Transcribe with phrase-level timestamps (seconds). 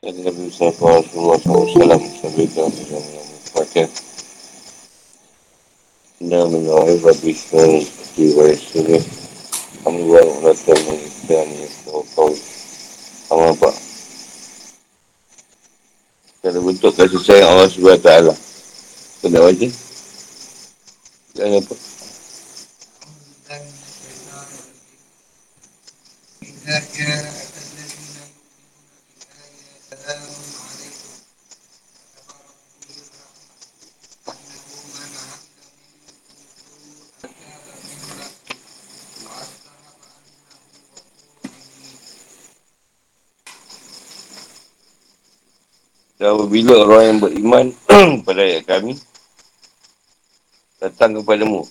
[0.00, 2.64] Nabi sallallahu alaihi wasallam sabda
[3.52, 3.84] pakai
[6.24, 7.84] Inna min wa'iba bismillah
[8.16, 9.04] di wa'isulah
[9.84, 11.52] Amwal rata mengikan
[12.16, 12.32] Kau
[13.28, 13.52] Sama
[16.64, 18.08] bentuk kasih sayang Allah SWT
[19.20, 19.68] Kena wajib
[21.36, 21.76] Jangan apa
[26.70, 27.40] Yeah.
[46.20, 47.66] Dan apabila orang yang beriman
[48.26, 48.98] pada ayat kami
[50.82, 51.62] datang kepadamu,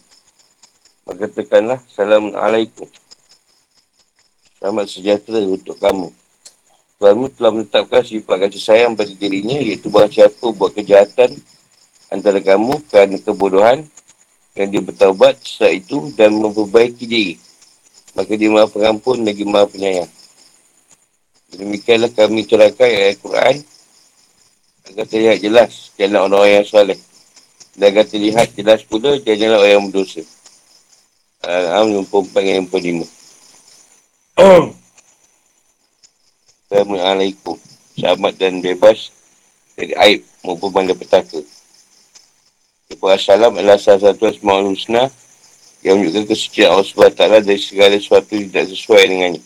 [1.03, 2.87] maka tekanlah Assalamualaikum.
[4.55, 6.15] Selamat sejahtera untuk kamu.
[6.95, 11.35] Kamu telah menetapkan sifat kasih sayang pada dirinya iaitu bahawa siapa buat kejahatan
[12.07, 13.83] antara kamu kerana kebodohan
[14.55, 17.35] yang dia bertaubat setelah itu dan memperbaiki diri.
[18.15, 20.07] Maka dia maha pengampun lagi maha penyayang.
[21.51, 23.57] Demikianlah kami cerahkan ayat Al-Quran
[24.89, 26.99] agar terlihat jelas jalan orang-orang yang soleh.
[27.77, 30.23] Dan agar terlihat jelas pula jalan orang yang berdosa.
[31.45, 33.07] Al-An'am 44 yang 45.
[36.69, 37.57] Assalamualaikum.
[37.95, 39.11] Selamat dan bebas
[39.75, 41.39] dari aib maupun benda petaka.
[42.89, 45.07] Assalam adalah salah satu asma'ul husna
[45.85, 49.41] yang menunjukkan kesucian Allah SWT dari segala sesuatu yang tidak sesuai dengannya.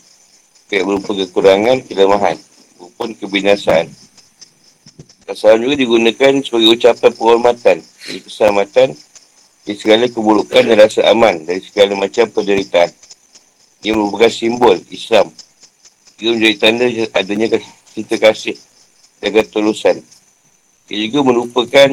[0.71, 2.38] Kayak berupa kekurangan, kelemahan,
[2.81, 3.86] maupun kebinasaan.
[5.33, 8.89] Salam juga digunakan sebagai ucapan penghormatan, jadi keselamatan
[9.63, 12.91] di segala keburukan dan rasa aman dari segala macam penderitaan.
[13.83, 15.31] Ia merupakan simbol Islam.
[16.19, 17.47] Ia menjadi tanda adanya
[17.95, 18.55] kita kasih
[19.23, 20.03] dan ketulusan.
[20.91, 21.89] Ia juga merupakan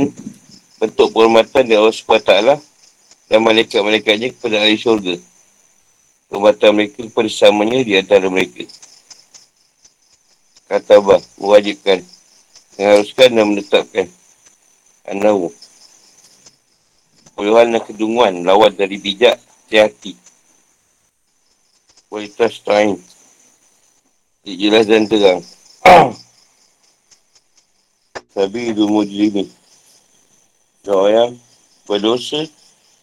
[0.83, 2.33] bentuk penghormatan dari Allah SWT
[3.31, 5.15] dan malaikat-malaikatnya kepada ahli syurga.
[6.27, 8.67] Penghormatan mereka kepada samanya di antara mereka.
[10.71, 12.03] Kata Allah, mewajibkan
[12.77, 14.07] mengharuskan dan menetapkan
[15.09, 15.51] anahu
[17.41, 19.41] puluhan dan kedunguan lawat dari bijak
[19.73, 20.13] hati.
[22.11, 23.01] Kualitas time
[24.45, 25.41] jelas dan terang.
[28.37, 29.47] Tapi itu mujrim
[30.91, 31.31] orang yang
[31.87, 32.45] berdosa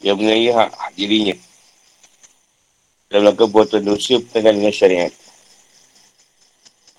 [0.04, 1.36] yang mengenai hak, dirinya.
[3.08, 5.14] Dalam kebuatan dosa bertentangan dengan syariat.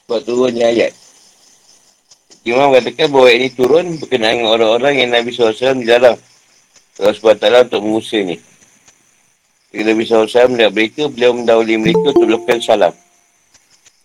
[0.08, 0.96] Sebab turunnya ayat
[2.47, 6.19] Imam katakan bahawa ini turun berkenaan dengan orang-orang yang Nabi SAW dilarang
[6.99, 8.37] Allah SWT untuk mengusir ni.
[9.71, 12.94] Ketika Nabi SAW melihat mereka, beliau mendahului mereka untuk melakukan salam.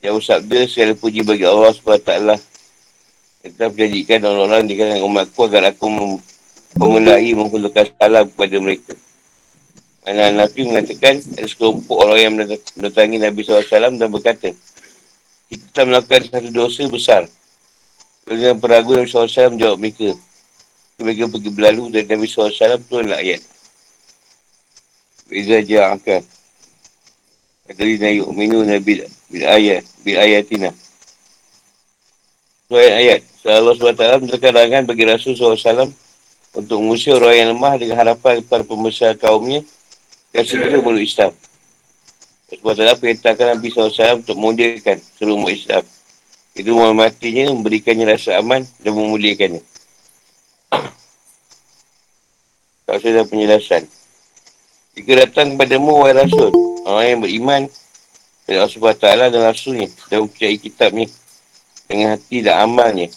[0.03, 2.11] Yang bersabda, segala puji bagi Allah SWT.
[3.43, 5.85] Kita berjanjikan orang-orang di kalangan umatku agar aku
[6.77, 8.93] memulai memperlukan salam kepada mereka.
[10.03, 14.51] Mana Nabi mengatakan, ada sekelompok orang yang mendatangi Nabi SAW dan berkata,
[15.47, 17.23] kita melakukan satu dosa besar
[18.23, 20.11] dengan peragu Nabi SAW menjawab mereka.
[21.01, 23.41] Mereka pergi berlalu dan Nabi SAW turunlah ayat.
[25.33, 26.23] Iza ja'aka.
[27.67, 29.83] Adalina yu'minu nabi bil ayat.
[30.03, 30.69] Bil ayatina.
[32.67, 33.21] Itu ayat-ayat.
[33.43, 35.91] So Allah SWT menerangkan bagi Rasul SAW
[36.55, 39.65] untuk mengusir orang yang lemah dengan harapan kepada pembesar kaumnya
[40.31, 41.35] yang segera mulut Islam.
[42.53, 45.83] Allah SWT perintahkan Nabi SAW untuk mengundirkan seluruh Islam.
[46.53, 49.61] Itu menghormatinya, memberikannya rasa aman dan memuliakannya.
[52.85, 53.83] Tak usah ada penjelasan.
[54.93, 56.53] Jika datang kepadamu, wahai Rasul,
[56.85, 57.61] orang yang beriman
[58.45, 61.07] kepada Allah SWT dan Rasulnya dan mempercayai kitabnya
[61.89, 63.09] dengan hati dan amalnya.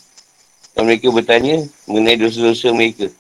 [0.73, 3.13] Dan mereka bertanya mengenai dosa-dosa mereka.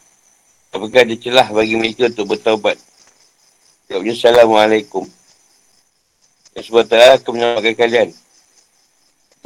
[0.72, 2.80] Apakah ada celah bagi mereka untuk bertaubat?
[3.92, 5.04] Jawabnya, Assalamualaikum.
[6.56, 8.08] Allah SWT akan menyelamatkan kalian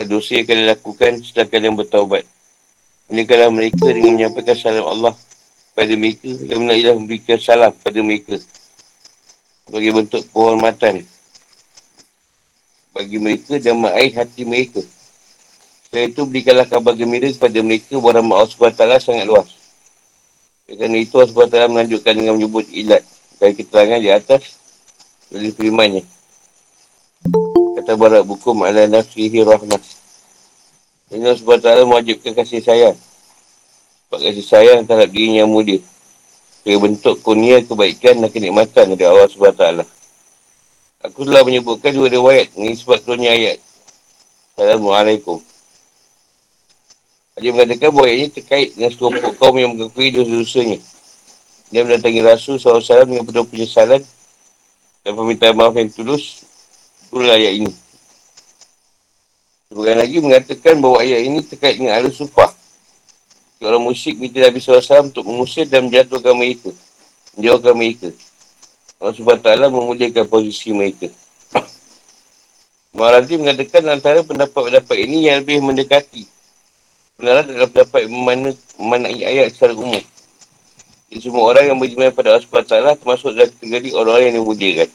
[0.08, 2.24] dosa yang kalian lakukan setelah kalian bertaubat.
[3.10, 5.14] Menikahlah mereka dengan menyampaikan salam Allah
[5.74, 8.38] pada mereka dan menaiklah memberikan salam pada mereka
[9.66, 11.06] sebagai bentuk penghormatan
[12.94, 14.82] bagi mereka dan meraih hati mereka.
[15.86, 19.50] Setelah itu berikanlah kabar gembira kepada mereka bahawa Allah SWT sangat luas.
[20.70, 23.02] Kerana itu Allah SWT melanjutkan dengan menyebut ilat
[23.42, 24.54] dan keterangan di atas
[25.34, 26.06] dari firmannya
[27.80, 29.82] kata barat buku ala nafsihi rahmat.
[31.10, 32.94] Sebab ta'ala mewajibkan kasih sayang.
[34.06, 35.82] Sebab kasih sayang terhadap diri yang mulia.
[36.62, 39.82] Sebagai bentuk kurnia kebaikan dan kenikmatan dari Allah SWT.
[41.10, 43.58] Aku telah menyebutkan dua riwayat ini sebab turunnya ayat.
[44.54, 45.40] Assalamualaikum.
[47.40, 50.76] Dia mengatakan bahawa ini terkait dengan sekelompok kaum yang mengakui dosa-dosanya.
[51.72, 54.04] Dia mendatangi Rasul SAW dengan penuh penyesalan
[55.00, 56.44] dan permintaan maaf yang tulus.
[57.08, 57.72] Itulah ayat ini.
[59.70, 62.50] Sebagian lagi mengatakan bahawa ayat ini terkait dengan ahli sufah.
[63.62, 66.74] Orang musyrik minta Nabi SAW untuk mengusir dan menjatuhkan mereka.
[67.38, 68.10] Menjauhkan mereka.
[68.98, 71.06] Allah SWT memuliakan posisi mereka.
[72.98, 76.26] Maharanti mengatakan antara pendapat-pendapat ini yang lebih mendekati.
[77.14, 80.02] Benaran adalah pendapat memana, memanai ayat secara umum.
[81.14, 82.74] Jadi semua orang yang beriman pada Allah SWT
[83.06, 84.90] termasuk dalam kategori orang-orang yang dimuliakan.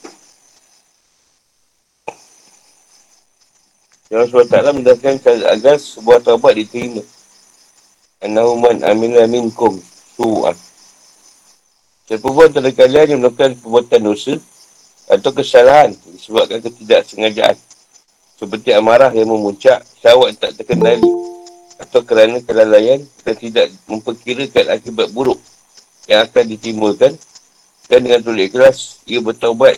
[4.15, 7.03] Allah SWT mendapatkan agar sebuah taubat diterima.
[8.23, 9.75] Anahuman amina minkum
[10.15, 10.55] su'an.
[12.07, 14.39] Siapa pun antara kalian yang melakukan perbuatan dosa
[15.11, 17.59] atau kesalahan disebabkan ketidaksengajaan.
[18.39, 21.11] Seperti amarah yang memuncak, syawat tak terkendali
[21.75, 25.43] atau kerana kelalaian dan tidak memperkirakan akibat buruk
[26.07, 27.19] yang akan ditimbulkan
[27.91, 29.75] dan dengan tulis ikhlas ia bertaubat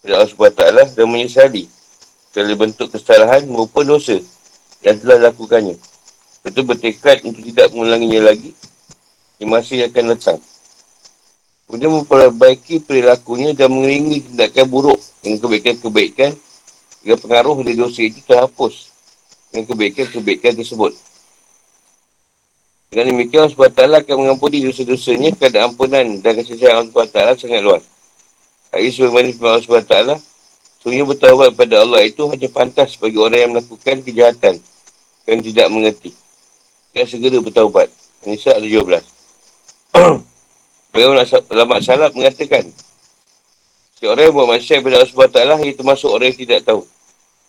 [0.00, 1.75] kepada Allah SWT dan menyesali
[2.36, 4.20] segala bentuk kesalahan maupun dosa
[4.84, 5.72] yang telah lakukannya.
[6.44, 8.52] Itu bertekad untuk tidak mengulanginya lagi
[9.40, 10.38] di masa yang akan datang.
[11.64, 16.36] Kemudian memperbaiki perilakunya dan mengiringi tindakan buruk dengan kebaikan-kebaikan
[17.00, 18.92] jika pengaruh dari dosa itu terhapus
[19.48, 20.92] dengan kebaikan-kebaikan tersebut.
[22.92, 27.82] Dengan demikian Allah SWT akan mengampuni dosa-dosanya kerana ampunan dan kasih Allah SWT sangat luas.
[28.76, 29.96] Hari sebagaimana firman Allah SWT,
[30.86, 34.54] Sungguh bertawabat kepada Allah itu hanya pantas bagi orang yang melakukan kejahatan
[35.26, 36.14] dan tidak mengerti.
[36.94, 37.90] Yang segera bertawabat.
[38.22, 39.02] Nisa ada 17.
[40.94, 42.70] Bagaimana ulama salaf mengatakan
[43.98, 46.86] si orang yang buat masyarakat kepada Allah SWT ia termasuk orang yang tidak tahu.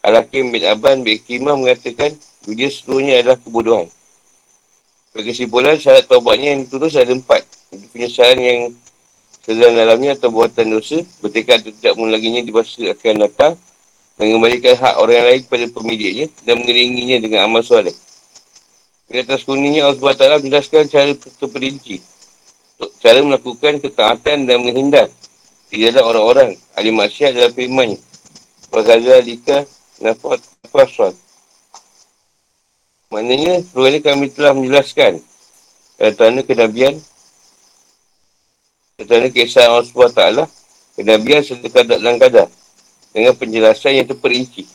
[0.01, 2.18] Al-Hakim bin Aban bin Kimah mengatakan
[2.50, 3.86] dia seluruhnya adalah kebodohan.
[5.13, 7.45] Bagi kesimpulan syarat taubatnya yang terus ada empat.
[7.94, 8.62] Penyesalan yang
[9.48, 13.54] sedang dalamnya atau buatan dosa bertekad untuk tidak mengulanginya di masa akan datang
[14.20, 17.96] mengembalikan hak orang lain kepada pemiliknya dan mengiringinya dengan amal soleh.
[19.08, 22.18] Di atas kuningnya Allah SWT menjelaskan cara terperinci
[23.02, 25.10] cara melakukan ketaatan dan menghindar
[25.74, 27.98] tidak ada orang-orang ahli maksiat dalam firman
[28.70, 29.66] Wagaza lika
[30.04, 31.14] nafat nafaswan
[33.10, 35.24] maknanya ini kami telah menjelaskan
[35.98, 37.02] kerana kenabian
[38.98, 40.50] kerana kisah Allah SWT
[40.98, 42.48] kenabian serta kadar dan kadar
[43.14, 44.66] dengan penjelasan yang terperinci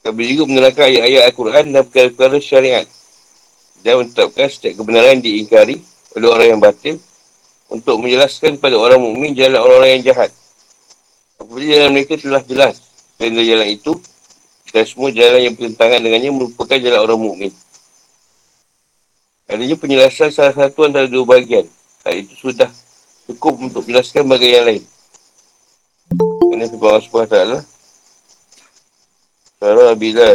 [0.00, 2.86] kami juga menerangkan ayat-ayat Al-Quran dan perkara-perkara syariat
[3.84, 5.84] dan menetapkan setiap kebenaran diingkari
[6.16, 6.96] oleh orang yang batin
[7.68, 10.32] untuk menjelaskan kepada orang mukmin jalan orang-orang yang jahat.
[11.36, 12.80] Apabila jalan mereka telah jelas
[13.20, 13.92] dan jalan itu
[14.72, 17.52] dan semua jalan yang bertentangan dengannya merupakan jalan orang mukmin.
[19.52, 21.68] Adanya penjelasan salah satu antara dua bahagian.
[22.08, 22.72] Hal itu sudah
[23.30, 24.84] cukup untuk menjelaskan bahagian yang lain.
[26.50, 27.36] Kerana sebab Allah SWT
[29.62, 30.28] Sarah bila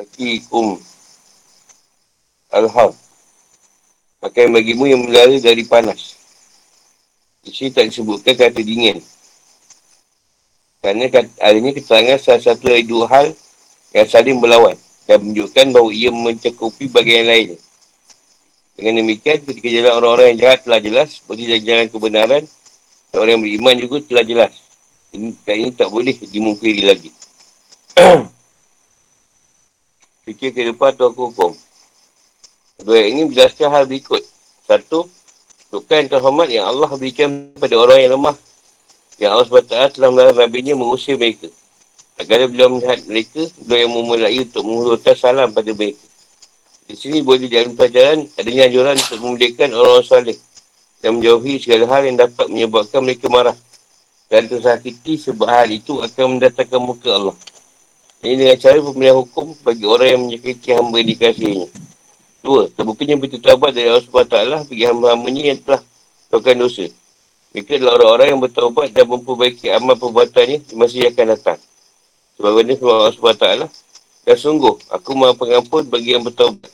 [0.00, 0.80] Akikum
[2.48, 2.96] Al-Hab
[4.16, 6.16] Pakaian bagimu yang melari dari panas.
[7.44, 8.98] Di sini tak disebutkan kata dingin.
[10.80, 11.06] Kerana
[11.38, 13.26] adanya keterangan salah satu dari dua hal
[13.92, 14.74] yang saling berlawan
[15.04, 17.60] dan menunjukkan bahawa ia mencakupi bagian lain.
[18.76, 22.44] Dengan demikian, ketika jalan orang-orang yang jahat telah jelas, seperti jalan kebenaran,
[23.08, 24.52] dan orang yang beriman juga telah jelas.
[25.16, 27.10] Ini, ini tak boleh dimungkiri lagi.
[30.28, 31.56] Fikir ke depan atau hukum.
[32.84, 34.20] Dua ini menjelaskan hal berikut.
[34.68, 35.08] Satu,
[35.72, 38.36] bukan terhormat yang Allah berikan kepada orang yang lemah.
[39.16, 41.48] Yang Allah SWT telah melarang Nabi-Nya mengusir mereka.
[42.20, 46.05] Agar beliau melihat mereka, beliau yang memulai untuk menghulurkan salam pada mereka.
[46.86, 50.38] Di sini boleh diambil pelajaran adanya anjuran untuk memuliakan orang-orang salih
[51.02, 53.56] dan menjauhi segala hal yang dapat menyebabkan mereka marah
[54.30, 57.36] dan tersakiti sebab hal itu akan mendatangkan muka Allah.
[58.22, 61.68] Ini dengan cara pemilihan hukum bagi orang yang menyakiti hamba dikasihnya.
[62.46, 65.82] Dua, terbukanya betul taubat dari Allah SWT bagi hamba-hambanya yang telah
[66.30, 66.86] melakukan dosa.
[67.50, 71.58] Mereka adalah orang-orang yang bertaubat dan memperbaiki amal perbuatannya di masa yang akan datang.
[72.38, 73.46] Sebab ini Allah SWT.
[74.26, 76.66] Dan sungguh, aku maha pengampun bagi yang bertaubat,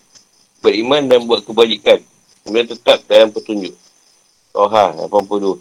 [0.62, 1.99] beriman dan buat kebajikan.
[2.47, 3.75] Kemudian tetap dalam petunjuk.
[4.54, 5.59] Toha, 82.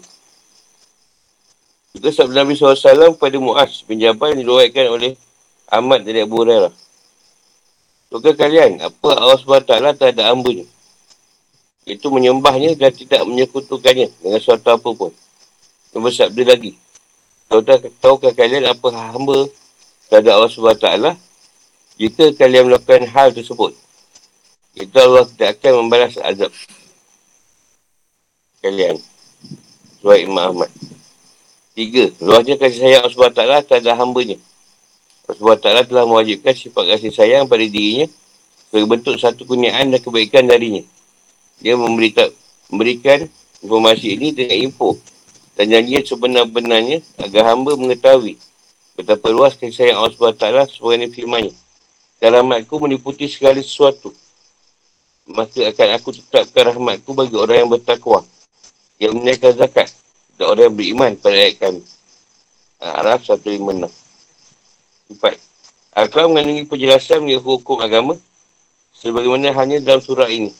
[1.92, 5.12] Juga sabda Nabi SAW pada Mu'az bin Jabal yang diruatkan oleh
[5.68, 6.72] Ahmad dari Abu Hurairah.
[8.12, 10.68] Suka kalian, apa Allah SWT tak ada hambanya?
[11.88, 15.12] Itu menyembahnya dan tidak menyekutukannya dengan suatu apa pun.
[15.92, 16.72] Yang bersabda lagi.
[18.00, 19.48] Tahukah kalian apa hamba
[20.08, 20.88] terhadap Allah SWT
[22.00, 23.76] jika kalian melakukan hal tersebut?
[24.72, 26.52] Itu Allah tidak akan membalas azab.
[28.64, 28.96] Kalian.
[30.00, 30.70] Surah Imam Ahmad.
[31.76, 32.12] Tiga.
[32.20, 34.36] Luasnya kasih sayang Allah SWT terhadap hambanya.
[35.28, 38.08] Allah SWT telah mewajibkan sifat kasih sayang pada dirinya
[38.68, 40.84] sebagai bentuk satu kurniaan dan kebaikan darinya.
[41.60, 42.28] Dia memberita,
[42.72, 43.28] memberikan
[43.60, 44.96] informasi ini dengan info
[45.56, 48.40] dan janji sebenar-benarnya agar hamba mengetahui
[48.96, 51.54] betapa luas kasih sayang Allah SWT sebagai firmannya.
[52.22, 54.14] Dan rahmatku meliputi segala sesuatu.
[55.30, 58.26] Maka akan aku tetapkan rahmatku bagi orang yang bertakwa.
[58.98, 59.88] Yang menaikkan zakat.
[60.34, 61.82] Dan orang yang beriman pada ayat kami.
[62.82, 63.86] Araf 156.
[65.14, 65.36] Empat.
[65.92, 68.14] Akal mengandungi penjelasan mengenai hukum agama.
[68.98, 70.50] Sebagaimana hanya dalam surah ini.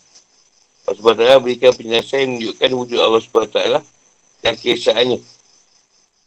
[0.83, 3.59] Allah SWT berikan penjelasan yang menunjukkan wujud Allah SWT
[4.43, 5.19] dan keesaannya.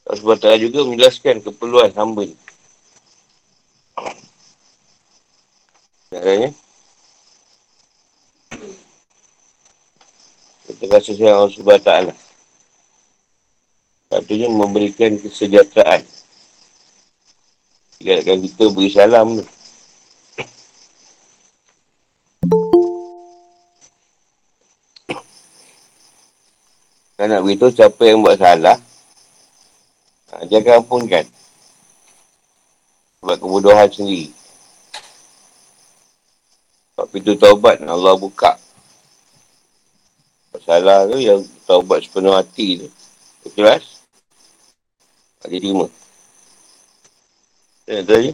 [0.08, 2.45] Allah SWT juga menjelaskan keperluan hamba ini.
[11.06, 11.92] Sayang Allah SWT.
[14.10, 16.02] Satunya memberikan kesejahteraan.
[18.02, 19.46] Ingatkan kita beri salam tu.
[27.16, 28.76] Kan nak beritahu siapa yang buat salah,
[30.34, 31.24] ha, jangan ampunkan.
[33.24, 34.36] Sebab kebodohan sendiri.
[36.92, 38.55] Sebab pintu taubat Allah buka.
[40.66, 42.90] Salah tu yang taubat sepenuh hati tu.
[43.46, 44.02] Ikhlas.
[45.46, 45.86] Ada lima.
[47.86, 48.34] Ya, tadi.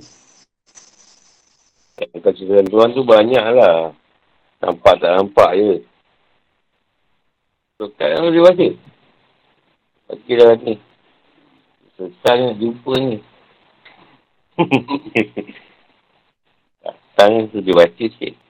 [1.99, 3.91] Kasih sayang Tuhan tu banyak lah.
[4.63, 5.83] Nampak tak nampak je.
[7.75, 8.67] So, kan harus dia baca.
[10.15, 10.79] Okey dah ni.
[11.99, 13.17] Susah ni jumpa ni.
[16.85, 18.40] Datang tu dia baca sikit.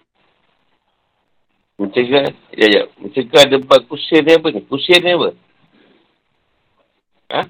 [1.82, 2.82] Mencegah, ya, ya.
[3.02, 4.62] Mencegah ada empat kusir ni apa ni?
[4.70, 5.34] Kusir ni apa?
[7.34, 7.42] Ha?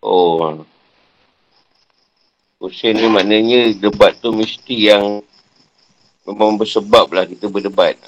[0.00, 0.64] Oh.
[2.56, 5.20] Kusir ni maknanya debat tu mesti yang
[6.24, 8.00] memang bersebab lah kita berdebat.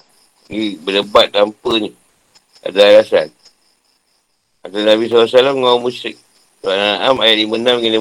[0.48, 1.92] Ni berdebat tanpa ni.
[2.64, 3.28] Ada alasan.
[4.64, 6.16] Ada Nabi SAW dengan orang musyrik.
[6.64, 8.00] Surah Al-An'am ayat 56 hingga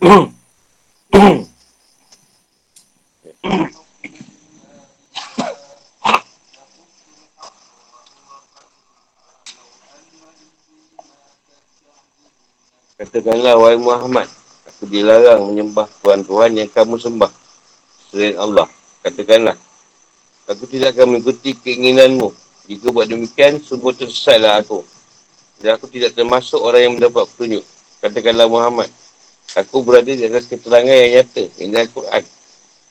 [0.00, 1.43] 58.
[13.24, 14.28] Katakanlah, wahai Muhammad,
[14.68, 17.32] aku dilarang menyembah Tuhan-Tuhan yang kamu sembah.
[18.12, 18.68] Selain Allah.
[19.00, 19.56] Katakanlah,
[20.44, 22.28] aku tidak akan mengikuti keinginanmu.
[22.68, 24.84] Jika buat demikian, sungguh tersesatlah aku.
[25.56, 27.64] Dan aku tidak termasuk orang yang mendapat petunjuk.
[28.04, 28.92] Katakanlah Muhammad,
[29.56, 31.44] aku berada di atas keterangan yang nyata.
[31.64, 32.22] Ini Al-Quran.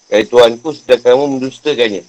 [0.10, 2.02] Dari Tuhanku sudah kamu mendustakannya.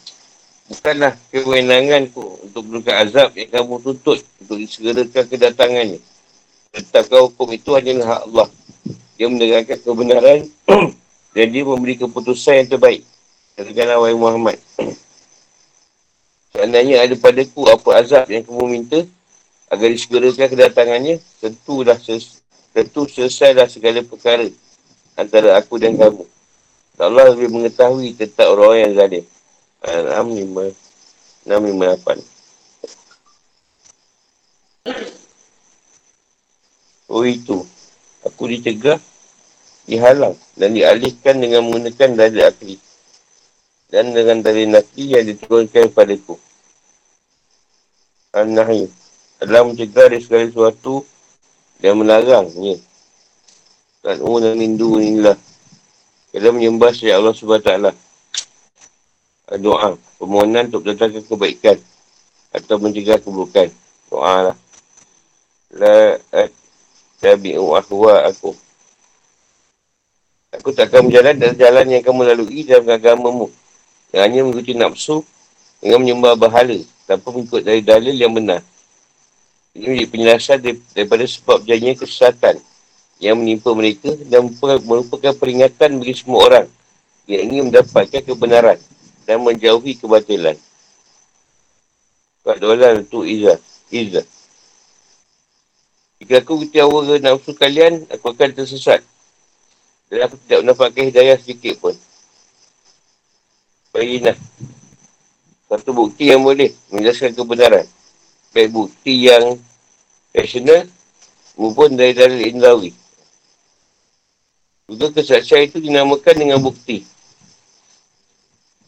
[0.73, 6.14] Bukanlah kewenanganku untuk menukar azab yang kamu tuntut untuk disegerakan kedatangannya.
[6.75, 8.49] Tetapkan hukum itu hanyalah hak Allah.
[9.15, 10.51] Dia menerangkan kebenaran
[11.39, 13.07] dan dia memberi keputusan yang terbaik.
[13.55, 14.59] Katakanlah wahai Muhammad.
[16.51, 19.07] Seandainya ada padaku apa azab yang kamu minta
[19.71, 22.43] agar disegerakan kedatangannya, tentu dah ses-
[22.75, 24.51] tentu selesailah segala perkara
[25.15, 26.27] antara aku dan kamu.
[26.99, 29.25] Allah lebih mengetahui tentang orang yang zalim.
[29.83, 30.75] Al-Am 5,
[37.15, 37.15] 6, 5, 8.
[37.15, 37.63] Oh itu.
[38.27, 38.99] Aku dicegah,
[39.87, 42.75] dihalang dan dialihkan dengan menggunakan dada akli.
[43.87, 46.35] Dan dengan dada nakli yang diturunkan padaku.
[48.35, 48.91] Al-Nahi.
[49.39, 51.07] Adalah mencegah dari segala sesuatu
[51.79, 52.83] dan melarangnya.
[54.03, 55.39] Dan umur dan rindu inilah.
[56.35, 57.71] Kita menyembah sejak Allah SWT.
[59.63, 59.95] Doa.
[60.19, 61.79] Permohonan untuk datangkan kebaikan.
[62.51, 63.71] Atau mencegah keburukan.
[64.11, 64.57] Doa lah.
[65.79, 66.19] La
[67.25, 68.53] tabi'u ahwa aku.
[70.61, 73.49] Aku takkan berjalan dari jalan yang kamu lalui dalam agamamu.
[74.13, 75.25] Yang hanya mengikuti nafsu
[75.81, 76.79] dengan menyembah bahala
[77.09, 78.61] tanpa mengikut dari dalil yang benar.
[79.75, 80.59] Ini menjadi penjelasan
[80.95, 82.63] daripada sebab jadinya kesesatan
[83.19, 84.47] yang menimpa mereka dan
[84.87, 86.67] merupakan peringatan bagi semua orang
[87.27, 88.79] yang ingin mendapatkan kebenaran
[89.27, 90.55] dan menjauhi kebatilan.
[92.45, 93.59] Kak Dolal tu Izzah.
[93.91, 94.34] Izzah.
[96.25, 99.05] Jika aku ikuti awal nafsu kalian, aku akan tersesat.
[100.09, 101.93] Dan aku tidak mendapatkan hidayah sedikit pun.
[103.93, 104.33] Baiklah.
[105.69, 107.85] Satu bukti yang boleh menjelaskan kebenaran.
[108.57, 109.61] Baik bukti yang
[110.33, 110.89] rasional
[111.61, 112.97] maupun dari dalil indawi.
[114.89, 117.05] Juga kesaksian itu dinamakan dengan bukti.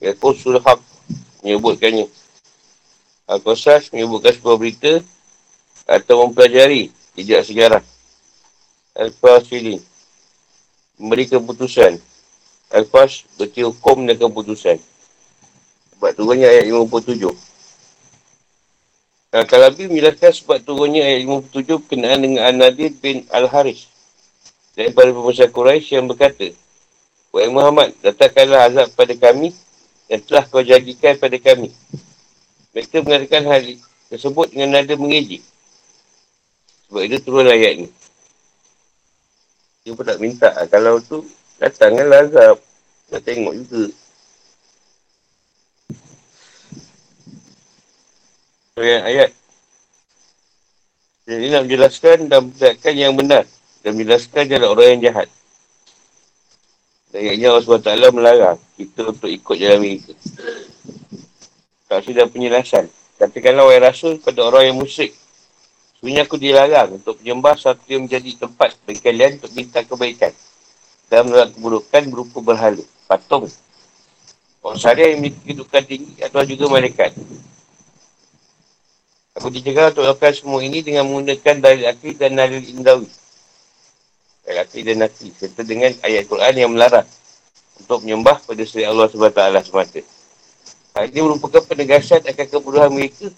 [0.01, 0.81] Yaakob Surah Haq
[1.45, 2.09] menyebutkannya.
[3.29, 5.05] Al-Qasas menyebutkan sebuah berita
[5.85, 7.83] atau mempelajari jejak sejarah.
[8.97, 9.81] Al-Fasili
[10.97, 12.01] memberi keputusan.
[12.73, 14.77] Al-Fas berarti hukum dan keputusan.
[15.97, 17.33] Sebab turunnya ayat 57.
[19.37, 23.89] Al-Kalabi menjelaskan sebab turunnya ayat 57 kenaan dengan An-Nadir bin Al-Haris.
[24.77, 26.53] Daripada pemusaha Quraisy yang berkata,
[27.33, 29.53] Wahai Muhammad, datangkanlah azab pada kami
[30.09, 31.69] yang telah kau jadikan pada kami.
[32.73, 33.63] Mereka mengatakan hal
[34.09, 35.45] tersebut dengan nada mengejik.
[36.87, 37.89] Sebab itu turun ayat ni.
[39.83, 40.51] Dia pun tak minta.
[40.71, 41.27] Kalau tu,
[41.59, 42.59] datanglah azab.
[43.11, 43.85] Nak tengok juga.
[48.77, 49.31] Ayat, ayat.
[51.27, 53.45] Jadi nak menjelaskan dan menjelaskan yang benar.
[53.83, 55.29] Dan menjelaskan jalan orang yang jahat.
[57.11, 60.13] Dan ayatnya Allah SWT melarang kita untuk ikut jalan mereka.
[61.87, 62.91] Tak sudah penjelasan.
[63.17, 65.15] Katakanlah wahai rasul pada orang yang musyrik.
[65.97, 70.33] Sebenarnya aku dilarang untuk menyembah satu yang menjadi tempat bagi kalian untuk minta kebaikan.
[71.09, 72.85] Dan menolak keburukan berupa berhala.
[73.09, 73.49] Patung.
[74.61, 77.15] Orang syariah yang memiliki kedudukan tinggi atau juga malaikat.
[79.39, 83.09] Aku dicegah untuk lakukan semua ini dengan menggunakan dalil akli dan dalil indawi.
[84.43, 85.29] Dalil akli dan akli.
[85.33, 87.07] Serta dengan ayat Quran yang melarang
[87.81, 90.01] untuk menyembah pada suri Allah SWT semata.
[90.97, 93.29] Hal ini merupakan penegasan akan keburuhan mereka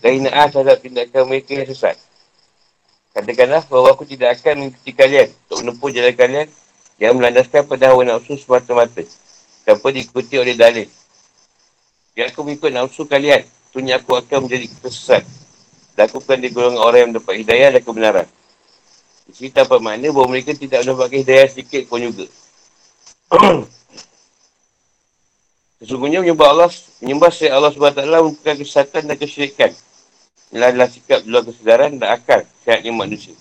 [0.00, 1.96] dan hinaan terhadap tindakan mereka yang sesat.
[3.12, 6.48] Katakanlah bahawa aku tidak akan mengikuti kalian untuk menempuh jalan kalian
[6.96, 9.04] yang melandaskan pada hawa nafsu semata-mata
[9.68, 10.88] tanpa diikuti oleh dalil.
[12.16, 15.24] Jika aku mengikut nafsu kalian, tunya aku akan menjadi kesesat.
[15.92, 16.40] Dan aku bukan
[16.80, 18.28] orang yang mendapat hidayah dan kebenaran.
[19.28, 22.26] Di sini dapat makna bahawa mereka tidak mendapat hidayah sedikit pun juga.
[25.82, 26.70] Sesungguhnya menyembah Allah,
[27.02, 29.74] menyembah saya Allah SWT merupakan kesesatan dan kesyirikan.
[30.54, 33.34] Adalah sikap luar kesedaran dan akal sehatnya manusia.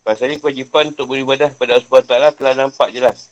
[0.00, 3.28] Pasalnya kewajipan untuk beribadah pada Allah SWT telah nampak jelas.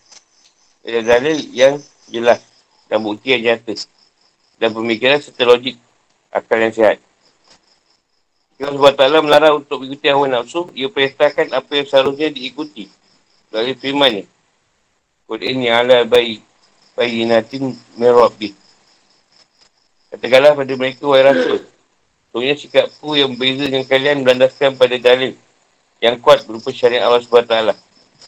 [0.84, 1.80] Ada dalil yang
[2.12, 2.44] jelas
[2.92, 3.72] dan bukti yang nyata.
[4.60, 5.80] Dan pemikiran serta logik
[6.28, 7.00] akal yang sehat.
[8.60, 12.92] Jika Allah SWT melarang untuk mengikuti hawa nafsu, ia perintahkan apa yang seharusnya diikuti.
[13.48, 14.24] Dari firman ni.
[15.24, 16.47] Kod ini ala baik
[16.98, 18.58] bayinatin mirabbi.
[20.11, 21.62] Katakanlah pada mereka, wahai rasul.
[22.34, 25.38] Sebenarnya sikapku yang berbeza dengan kalian berlandaskan pada dalil
[26.02, 27.54] yang kuat berupa syariat Allah SWT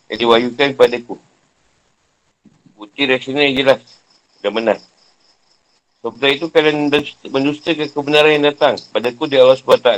[0.07, 1.19] yang diwahyukan kepadaku.
[2.79, 3.83] Bukti rasional yang jelas
[4.39, 4.79] dan benar.
[6.01, 6.89] Seperti itu kalian
[7.29, 9.91] mendustakan kebenaran yang datang padaku di Allah SWT.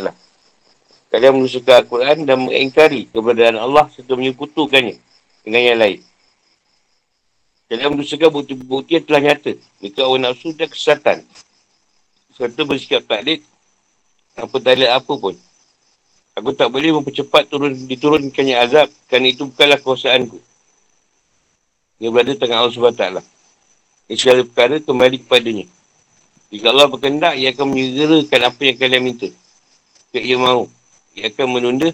[1.12, 4.98] Kalian mendustakan Al-Quran dan mengingkari keberadaan Allah serta menyekutukannya
[5.46, 6.00] dengan yang lain.
[7.72, 9.56] Kalian mendustakan bukti-bukti yang telah nyata.
[9.80, 11.24] Mereka awal nafsu dan kesesatan.
[12.36, 13.40] Serta bersikap taklid.
[14.36, 15.32] Apa dalil apa pun.
[16.36, 18.92] Aku tak boleh mempercepat turun diturunkannya azab.
[19.08, 20.36] Kerana itu bukanlah kuasaanku.
[21.96, 23.04] Ia berada tengah Allah SWT.
[24.04, 25.64] Ini segala perkara kembali kepadanya.
[26.52, 29.28] Jika Allah berkendak, ia akan menyegerakan apa yang kalian minta.
[30.12, 30.68] Jika ia mahu.
[31.16, 31.88] Ia akan menunda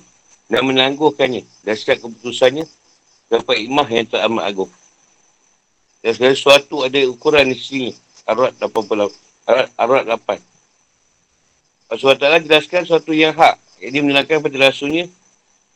[0.50, 1.46] dan menangguhkannya.
[1.62, 2.66] Dan setiap keputusannya
[3.30, 4.72] dapat imah yang tak amat agung.
[5.98, 7.90] Dan segala sesuatu ada ukuran di sini.
[8.28, 9.10] Arat 88.
[9.48, 10.38] Arat, arat 8.
[11.88, 13.56] Allah SWT jelaskan sesuatu yang hak.
[13.80, 15.08] Jadi menerangkan pada rasulnya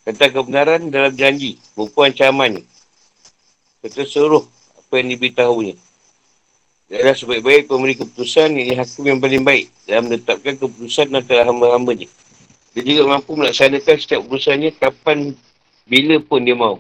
[0.05, 1.57] tentang kebenaran dalam janji.
[1.73, 2.63] Berupa ancamannya.
[3.83, 4.45] Serta seluruh
[4.79, 5.75] apa yang diberitahunya.
[6.93, 12.05] Adalah sebaik-baik pemberi keputusan ini hakim yang paling baik dalam menetapkan keputusan antara hamba-hambanya.
[12.77, 15.33] Dia juga mampu melaksanakan setiap keputusannya kapan,
[15.89, 16.77] bila pun dia mahu.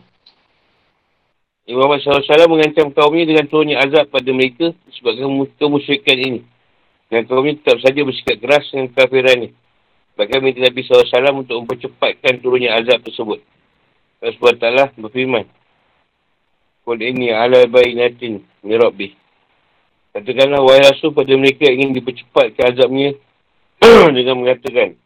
[1.62, 6.40] Imam Muhammad SAW mengancam kaumnya dengan turunnya azab pada mereka sebabkan kemusyrikan ini.
[7.06, 9.54] Dan kaumnya tetap saja bersikap keras dengan kafirannya.
[10.18, 13.38] Bahkan minta Nabi SAW untuk mempercepatkan turunnya azab tersebut.
[14.22, 15.46] Allah SWT berfirman.
[16.82, 19.14] Kul ini ala bayinatin mirabbi.
[20.12, 23.14] Katakanlah wahai rasul pada mereka ingin dipercepatkan azabnya
[24.18, 24.98] dengan mengatakan.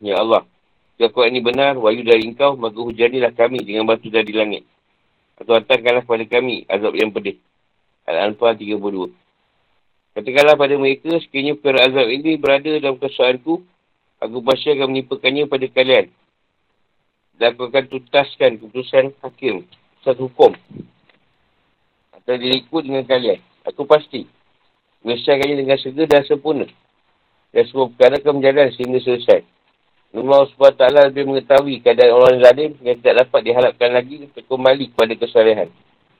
[0.00, 0.44] Ya Allah,
[0.96, 4.64] jika kau ini benar, wahyu dari engkau, maka hujanilah kami dengan batu dari langit.
[5.36, 7.36] Atau hantarkanlah kepada kami azab yang pedih.
[8.08, 9.12] Al-Anfal 32.
[10.16, 13.60] Katakanlah pada mereka, sekiranya perkara azab ini berada dalam kesuaanku,
[14.16, 16.08] aku pasti akan menimpakannya pada kalian.
[17.36, 19.68] Dan aku akan tutaskan keputusan hakim,
[20.00, 20.56] satu hukum.
[22.16, 23.44] Atau diriku dengan kalian.
[23.68, 24.24] Aku pasti.
[25.04, 26.66] Menyelesaikannya dengan segera dan sempurna.
[27.52, 29.55] Dan semua perkara akan berjalan sehingga selesai.
[30.16, 35.12] Allah SWT lebih mengetahui keadaan orang zalim yang tidak dapat diharapkan lagi untuk kembali kepada
[35.12, 35.68] kesalahan.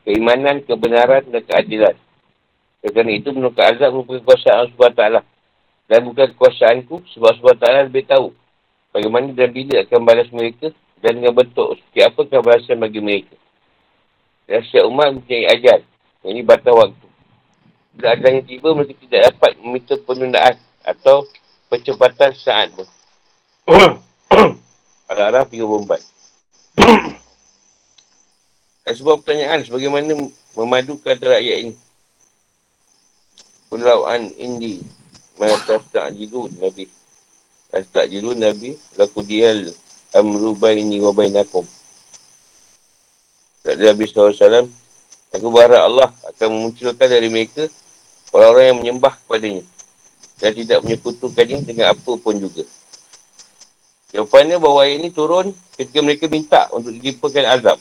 [0.04, 1.96] Keimanan, kebenaran dan keadilan.
[2.84, 5.02] Kerana itu menukar azab merupakan kuasaan Allah SWT.
[5.86, 8.28] Dan bukan kuasaanku sebab Allah SWT lebih tahu
[8.96, 10.72] bagaimana dan bila akan balas mereka
[11.04, 13.36] dan dengan bentuk seperti apa kebalasan bagi mereka.
[14.48, 15.84] Dan setiap umat mempunyai ajar.
[16.26, 17.06] Ini batas waktu.
[17.94, 21.28] Bila ajar yang tiba, mereka tidak dapat meminta penundaan atau
[21.70, 22.88] percepatan saat pun.
[25.10, 25.98] Arah-arah 34.
[28.86, 30.14] Dan sebuah pertanyaan sebagaimana
[30.54, 31.74] memadukan antara ayat ini.
[33.66, 34.78] Pulauan Indi.
[35.34, 36.86] Mata tak jiru Nabi.
[37.74, 38.78] Tak jiru Nabi.
[38.94, 39.74] Laku dial
[40.14, 41.66] amru baini wa bainakum.
[43.66, 44.70] Kata Nabi SAW.
[45.34, 47.66] Aku berharap Allah akan memunculkan dari mereka
[48.30, 49.66] orang-orang yang menyembah kepadanya.
[50.38, 52.62] Dan tidak menyekutukannya dengan apa pun juga.
[54.16, 57.76] Jawapannya bahawa ayat ini turun ketika mereka minta untuk dijimpakan azab.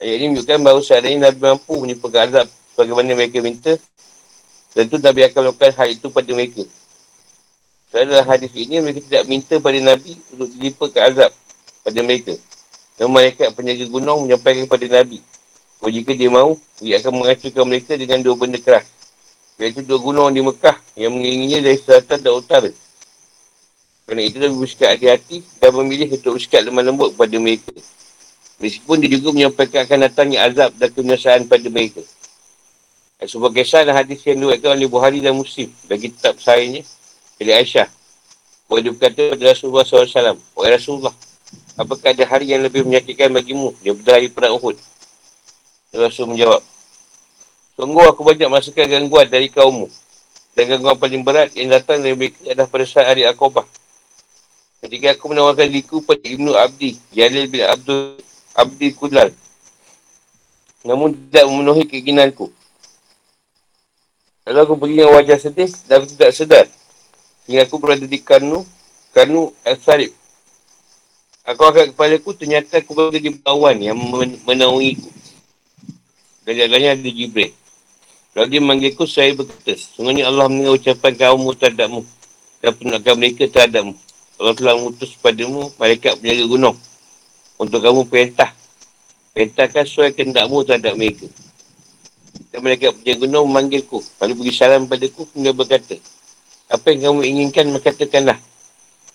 [0.00, 2.46] Ayat ini menunjukkan bahawa seandainya Nabi mampu menimpakan azab
[2.80, 3.76] bagaimana mereka minta,
[4.72, 6.64] tentu Nabi akan melakukan hal itu pada mereka.
[7.92, 11.30] Kerana dalam hadis ini, mereka tidak minta pada Nabi untuk dilimpahkan azab
[11.84, 12.34] pada mereka.
[12.96, 15.20] Namun mereka penjaga gunung menyampaikan kepada Nabi.
[15.76, 18.88] Bahawa jika dia mahu, dia akan mengacurkan mereka dengan dua benda keras.
[19.60, 22.72] Iaitu dua gunung di Mekah yang mengiringinya dari selatan dan utara.
[24.10, 27.70] Kerana itu Nabi bersikap hati-hati dan memilih untuk bersikap lemah lembut kepada mereka.
[28.58, 32.02] Meskipun dia juga menyampaikan akan datangnya azab dan kenyasaan pada mereka.
[33.22, 36.82] Sebuah kisah dan hadis yang diwetkan oleh Buhari dan Muslim bagi kitab sayangnya
[37.38, 37.86] dari Aisyah.
[38.66, 41.14] Bahawa dia berkata pada Rasulullah SAW, Wahai Rasulullah,
[41.78, 44.74] apakah ada hari yang lebih menyakitkan bagimu daripada hari perang Uhud?
[45.94, 46.66] Rasul menjawab,
[47.78, 49.86] Sungguh aku banyak merasakan gangguan dari kaummu.
[50.58, 53.78] Dan gangguan paling berat yang datang dari mereka adalah pada saat hari Akobah.
[54.80, 58.16] Ketika aku menawarkan diriku pada Ibnu Abdi, Jalil bin Abdul
[58.56, 59.30] abdi kulal.
[60.84, 62.48] Namun tidak memenuhi keinginanku.
[64.48, 66.66] Lalu aku pergi dengan wajah sedih dan tidak sedar.
[67.44, 68.64] Hingga aku berada di Kanu,
[69.12, 70.16] Kanu Al-Sarib.
[71.44, 74.00] Aku angkat kepala aku, ternyata aku berada di bawah yang
[74.48, 75.10] menaungi aku.
[76.48, 77.52] Dan jalannya ada Jibril.
[78.32, 82.00] Lalu dia memanggilku, saya berkata, sungguhnya Allah mendengar ucapan kaummu terhadapmu
[82.62, 83.94] dan penolakan mereka terhadapmu.
[84.40, 86.76] Allah telah mengutus padamu, mereka penjaga gunung
[87.60, 88.48] untuk kamu perintah.
[89.36, 91.28] Perintahkan sesuai kehendakmu terhadap mereka.
[92.48, 94.00] Dan mereka punya gunung memanggilku.
[94.16, 96.00] Lalu beri salam padaku, kemudian berkata,
[96.72, 98.40] apa yang kamu inginkan, katakanlah.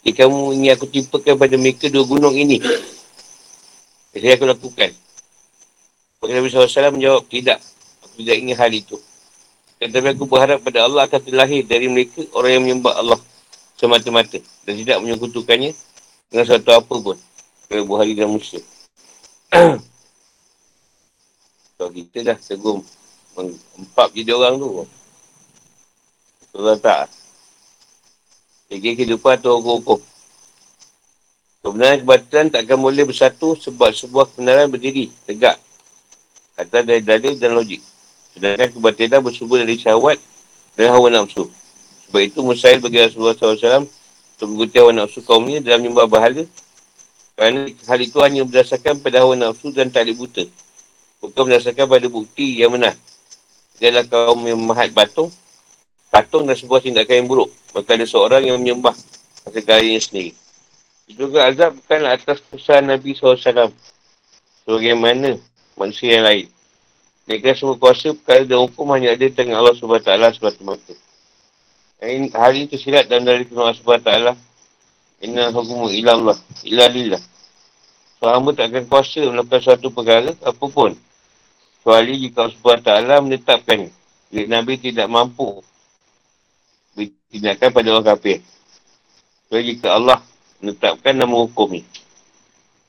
[0.06, 2.62] Jika kamu ingin aku timpakan pada mereka dua gunung ini,
[4.14, 4.94] saya aku lakukan.
[6.22, 7.58] Nabi SAW menjawab, tidak.
[8.06, 9.02] Aku tidak ingin hal itu.
[9.82, 13.20] Tetapi aku berharap pada Allah akan terlahir dari mereka orang yang menyembah Allah
[13.76, 15.72] semata-mata dan tidak menyekutukannya
[16.32, 17.18] dengan satu apa pun
[17.68, 18.64] ke Buhari dan Muslim.
[21.76, 22.82] so, kita dah segum
[23.76, 24.88] empat jadi orang tu.
[26.56, 27.12] Betul tak?
[28.72, 30.00] Jadi kehidupan tu hukum-hukum.
[31.66, 35.58] Kebenaran kebatilan takkan boleh bersatu sebab sebuah kebenaran berdiri, tegak.
[36.56, 37.82] Kata dari dalil dan logik.
[38.32, 40.22] Sedangkan kebatilan bersumber dari syahwat
[40.78, 41.50] dan hawa nafsu.
[42.08, 43.90] Sebab itu Musail bagi Rasulullah SAW
[44.36, 46.44] untuk mengikuti hawa nafsu kaumnya dalam menyembah bahala
[47.36, 50.48] kerana hal itu hanya berdasarkan pada hawa nafsu dan tak buta.
[51.20, 52.96] Bukan berdasarkan pada bukti yang benar.
[53.76, 55.28] Dia adalah kaum yang memahat batung.
[56.08, 57.52] Patung dan sebuah tindakan yang buruk.
[57.76, 58.96] Maka ada seorang yang menyembah
[59.52, 60.32] segalanya sendiri.
[61.12, 63.76] Juga azab bukanlah atas pesan Nabi SAW.
[64.64, 65.36] Sebagaimana
[65.76, 66.48] manusia yang lain.
[67.28, 70.94] Mereka semua kuasa perkara dan hukum hanya ada di tangan Allah SWT semata-mata.
[72.02, 74.12] Hal ini tersirat dalam dari Allah SWT
[75.24, 76.38] Inna hukumu ila Allah.
[76.68, 77.24] Ila lillah.
[78.20, 80.96] So, hamba tak akan kuasa melakukan suatu perkara apapun.
[81.80, 83.80] Kecuali jika Allah SWT menetapkan.
[84.34, 85.64] Jika Nabi tidak mampu
[86.96, 88.38] bertindakan pada orang kafir.
[89.48, 90.20] Kecuali jika Allah
[90.60, 91.82] menetapkan nama hukum ni.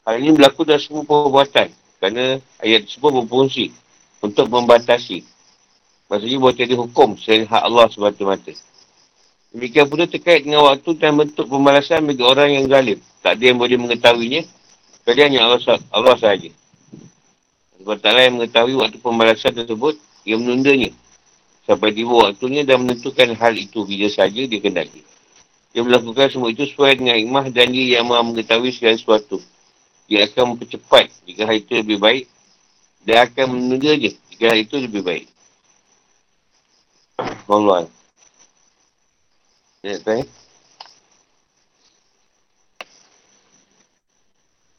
[0.06, 1.68] Hal ini berlaku dalam semua perbuatan.
[1.98, 3.70] Kerana ayat tersebut berfungsi
[4.22, 5.22] untuk membatasi.
[6.06, 8.54] Maksudnya boleh jadi hukum selain hak Allah semata-mata.
[9.56, 13.00] Demikian pula terkait dengan waktu dan bentuk pembalasan bagi orang yang zalim.
[13.24, 14.44] Tak ada yang boleh mengetahuinya.
[15.00, 16.52] Kecuali hanya Allah, Allah sahaja.
[17.80, 19.96] Sebab taklah yang mengetahui waktu pembalasan tersebut,
[20.28, 20.92] ia menundanya.
[21.64, 25.00] Sampai tiba waktunya dan menentukan hal itu bila saja dia kendali.
[25.72, 29.40] Dia melakukan semua itu sesuai dengan imah dan dia yang maha mengetahui segala sesuatu.
[30.04, 32.28] Dia akan mempercepat jika hal itu lebih baik.
[33.08, 35.26] Dia akan menunda je jika hal itu lebih baik.
[37.48, 37.95] Allah.
[39.86, 40.26] Ya, tak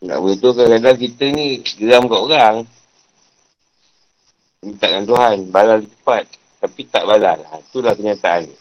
[0.03, 2.55] Nak betul kadang-kadang kita ni geram kat orang.
[4.67, 6.27] Minta dengan Tuhan, balal cepat.
[6.59, 7.55] Tapi tak balas lah.
[7.63, 8.55] Itulah kenyataan ni.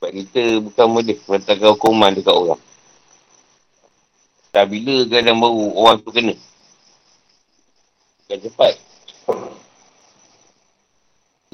[0.00, 2.62] Sebab kita bukan boleh meletakkan hukuman dekat orang.
[4.48, 6.34] Tak bila kadang baru orang tu kena.
[8.24, 8.74] Bukan cepat.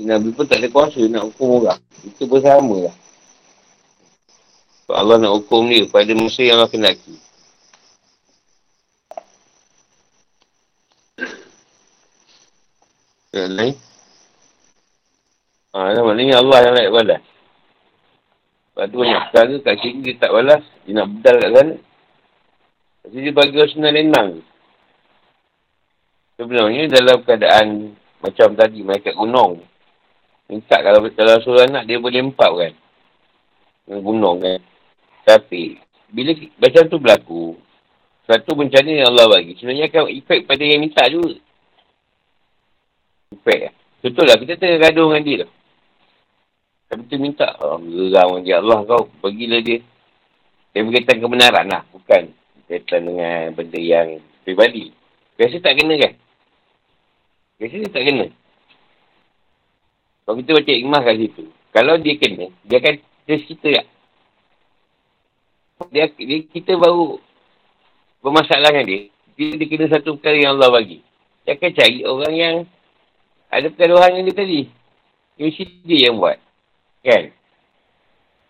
[0.06, 1.80] Nabi pun tak ada kuasa nak hukum orang.
[2.04, 2.96] Itu pun sama lah.
[4.90, 7.14] Allah nak hukum dia pada masa yang Allah kenaki.
[13.30, 13.74] Yang lain?
[15.70, 17.22] Ha, nah, maknanya Allah yang layak balas.
[18.74, 20.62] Sebab tu banyak perkara kat sini dia tak balas.
[20.82, 21.76] Dia nak bedal kat sana.
[23.06, 24.30] Jadi dia bagi Rasulullah lenang.
[26.34, 27.66] Sebenarnya dalam keadaan
[28.20, 29.69] macam tadi, mereka gunung.
[30.50, 32.72] Minta kalau kalau suruh anak dia boleh empat kan.
[33.86, 34.58] Gunung kan.
[35.22, 35.78] Tapi
[36.10, 37.54] bila macam tu berlaku,
[38.26, 41.38] satu bencana yang Allah bagi, sebenarnya akan efek pada yang minta juga.
[43.30, 43.74] Efek lah.
[44.02, 45.50] Betul lah, kita tengah gaduh dengan dia lah.
[46.90, 49.78] Tapi tu minta, oh, geram dia Allah kau, bagilah dia.
[50.74, 52.34] Dia berkaitan kebenaran lah, bukan
[52.66, 54.90] berkaitan dengan benda yang pribadi.
[55.38, 56.12] Biasa tak kena kan?
[57.62, 58.26] Biasa tak kena.
[60.30, 61.42] Kalau kita baca ikmah kat situ.
[61.74, 62.94] Kalau dia kena, dia akan
[63.26, 63.86] cerita tak?
[65.90, 67.18] Dia, dia, kita baru
[68.22, 69.00] bermasalah dengan dia.
[69.34, 71.02] Dia, dia kena satu perkara yang Allah bagi.
[71.42, 72.56] Dia akan cari orang yang
[73.50, 74.60] ada perkaruhan yang dia tadi.
[75.34, 76.38] Mesti dia yang buat.
[77.02, 77.34] Kan?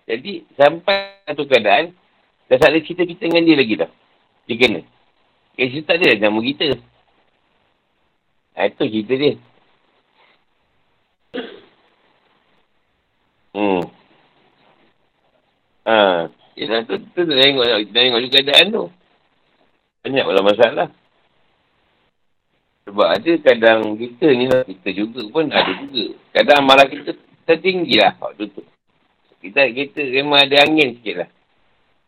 [0.04, 1.96] Jadi, sampai satu keadaan,
[2.44, 3.90] dah tak ada cerita kita dengan dia lagi dah.
[4.44, 4.80] Dia kena.
[5.56, 6.76] Eh, cerita dia nama kita.
[8.52, 9.40] Ha, itu cerita dia.
[13.50, 13.82] Hmm.
[15.86, 16.28] Ha.
[16.54, 18.84] Yelah tu, tu tengok, nak tengok juga keadaan tu.
[20.04, 20.88] Banyak pula masalah.
[22.84, 26.16] Sebab ada kadang kita ni lah, kita juga pun ada juga.
[26.34, 27.14] Kadang marah kita
[27.46, 28.62] tertinggi lah waktu tu.
[29.40, 31.30] Kita, kita memang ada angin sikit lah.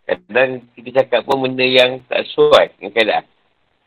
[0.04, 3.24] Kadang kita cakap pun benda yang tak sesuai dengan keadaan.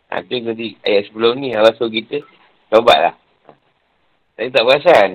[0.09, 2.23] Ha, tu nanti ayat sebelum ni, Allah suruh kita,
[2.71, 3.17] cobalah.
[4.37, 5.09] Tapi tak perasan.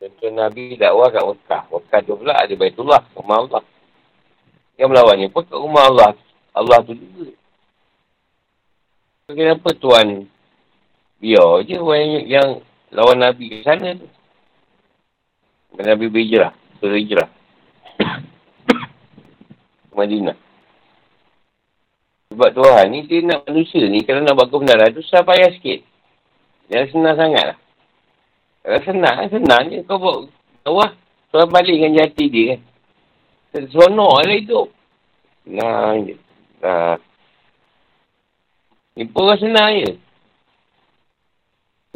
[0.00, 1.62] Contoh Nabi dakwah kat Mekah.
[1.68, 3.62] Mekah tu pula ada Baitullah, rumah Allah.
[4.80, 6.10] Yang melawannya pun kat rumah Allah.
[6.56, 7.36] Allah tu juga.
[9.30, 10.26] Kenapa Tuan
[11.20, 12.48] biar je orang yang,
[12.90, 14.08] lawan Nabi ke sana tu.
[15.76, 16.56] Nabi berhijrah.
[16.80, 17.28] Berhijrah.
[20.00, 20.36] Madinah.
[22.30, 25.82] Sebab Tuhan ni dia nak manusia ni kalau nak buat kebenaran tu susah payah sikit.
[26.70, 27.58] Jangan senang sangat lah.
[28.60, 30.16] Kalau senang, senang je kau buat
[30.62, 30.90] bawah.
[31.30, 32.60] Tuhan balik dengan jati dia kan.
[33.66, 34.66] Seronok lah hidup.
[35.42, 36.16] Senang je.
[36.62, 36.96] Nah.
[38.94, 39.92] Jumpa orang senang je.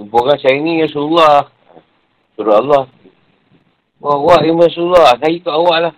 [0.03, 1.47] Jumpa orang saya ni Rasulullah.
[2.35, 2.85] Surah Allah.
[4.03, 5.15] Wah, wah, ya Rasulullah.
[5.17, 5.95] Saya ikut awak lah.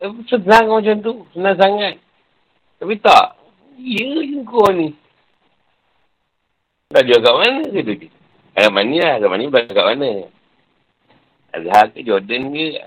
[0.00, 1.12] Senang macam tu.
[1.36, 2.00] Senang sangat.
[2.80, 3.36] Tapi tak.
[3.76, 4.96] Ya je kau ni.
[6.90, 7.94] Tak jual kat mana ke tu?
[8.56, 9.20] Agak ni lah.
[9.20, 10.10] Agak ni kat mana?
[11.52, 12.80] Azhar ke Jordan ke?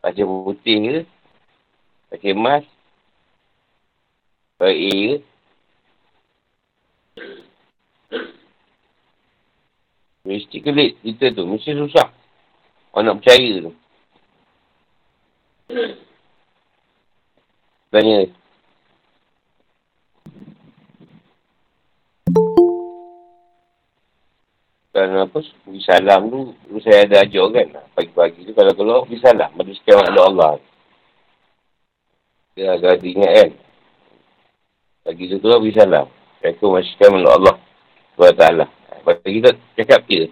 [0.00, 0.98] Baca putih ke?
[2.08, 2.64] Baca emas?
[4.58, 5.20] A ke?
[10.26, 11.44] Mesti kelit cerita tu.
[11.44, 12.08] Mesti susah.
[12.96, 13.72] Orang nak percaya tu.
[17.96, 18.28] Tanya.
[24.92, 27.66] Dan apa, pergi salam tu, tu saya ada ajar kan.
[27.96, 29.48] Pagi-pagi tu kalau keluar, pergi salam.
[29.48, 30.52] Pada sekian makhluk Allah.
[32.52, 33.50] Dia agak ingat kan.
[35.08, 36.06] Pagi tu keluar, pergi salam.
[36.44, 37.54] Assalamualaikum masih makhluk Allah.
[38.12, 38.66] Sebab ta'ala.
[38.92, 40.28] Lepas kita cakap dia.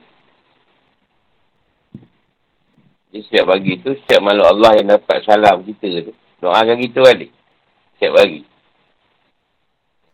[3.08, 6.12] Jadi setiap pagi tu, setiap makhluk Allah yang dapat salam kita tu.
[6.44, 7.32] Doakan kita balik.
[8.04, 8.44] Setiap pagi.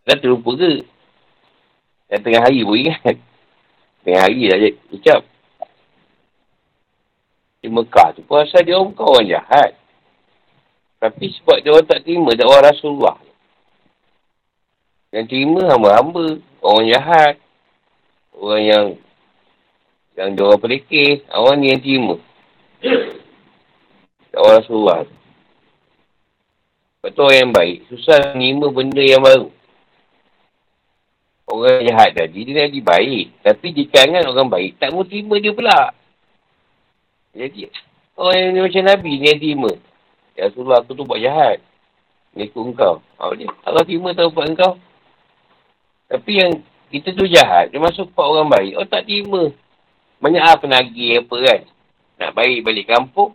[0.07, 0.87] Dah terlupa ke?
[2.07, 3.15] Yang tengah hari pun ingat.
[4.07, 4.59] Tengah hari dah
[4.95, 5.21] ucap.
[7.59, 9.75] Di Mekah tu pun asal dia orang orang jahat.
[11.03, 13.19] Tapi sebab dia orang tak terima dakwah Rasulullah.
[15.11, 16.39] Yang terima hamba-hamba.
[16.63, 17.43] Orang jahat.
[18.31, 18.85] Orang yang
[20.15, 21.27] yang dia orang pelikir.
[21.27, 22.15] Orang ni yang terima.
[24.31, 25.20] Dakwah Rasulullah tu.
[27.01, 29.49] Sebab tu orang yang baik, susah menerima benda yang baru.
[31.49, 33.41] Orang jahat tadi, dia jadi baik.
[33.41, 35.97] Tapi jika kan orang baik, tak mau terima dia pula.
[37.33, 37.73] Jadi,
[38.13, 39.71] orang yang macam Nabi ni yang terima.
[40.37, 41.57] Ya Rasulullah aku tu buat jahat.
[42.37, 43.01] Ni ikut engkau.
[43.17, 43.49] Oh, dia.
[43.65, 44.77] Allah terima tahu buat engkau.
[46.05, 46.61] Tapi yang
[46.93, 47.73] kita tu jahat.
[47.73, 48.77] Dia masuk buat orang baik.
[48.77, 49.49] Oh tak terima.
[50.21, 51.61] Banyak lah penagih apa kan.
[52.21, 53.33] Nak baik balik kampung.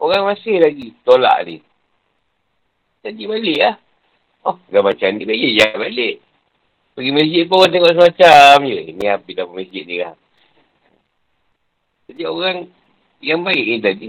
[0.00, 1.60] Orang masih lagi tolak ni.
[3.02, 3.76] Jadi balik lah.
[4.46, 5.52] Oh, dah macam ni balik.
[5.58, 6.22] Ya balik.
[6.94, 8.80] Pergi masjid pun orang tengok semacam je.
[8.94, 10.14] Ni habis dapat masjid ni lah.
[12.06, 12.56] Jadi orang
[13.18, 14.08] yang baik ni tadi.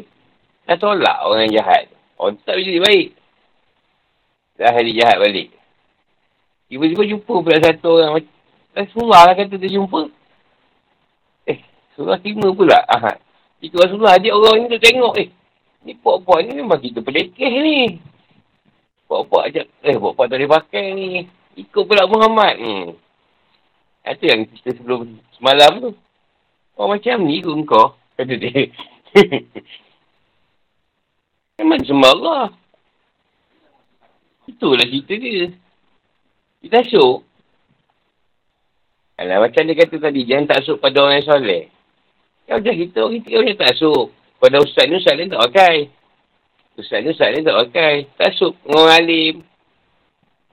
[0.70, 1.90] Dah tolak orang yang jahat.
[2.22, 3.08] Orang tak jadi baik.
[4.62, 5.50] Dah hari jahat balik.
[6.70, 8.22] Tiba-tiba jumpa pula satu orang.
[8.74, 10.10] Eh, Surah lah kata dia jumpa.
[11.50, 11.60] Eh,
[11.98, 12.78] Surah terima pula.
[12.86, 13.18] Ahad.
[13.58, 15.14] Itu Rasulullah ajak orang ni tu tengok.
[15.18, 15.28] Eh,
[15.88, 17.98] ni puak-puak ni memang kita pelekeh ni.
[19.14, 19.70] Puak-puak ajak.
[19.86, 21.30] Eh, puak-puak tak boleh pakai ni.
[21.54, 22.58] Ikut pula Muhammad.
[22.58, 22.98] Hmm.
[24.10, 25.92] Itu yang kita sebelum semalam tu.
[26.74, 27.94] Oh, macam ni ikut kau.
[28.18, 28.74] Kata dia.
[31.62, 32.46] Memang sembah Allah.
[34.50, 35.54] Itulah cerita dia.
[36.66, 37.22] Kita taksuk.
[39.22, 41.64] Alah, macam dia kata tadi, jangan taksuk pada orang yang soleh.
[42.50, 44.06] Ya macam kita, kita orang yang taksuk.
[44.42, 45.94] Pada ustaz ni, ustaz ni tak pakai.
[46.74, 48.10] Ustaz ni, ustaz ni tak pakai.
[48.18, 49.36] Taksuk orang alim.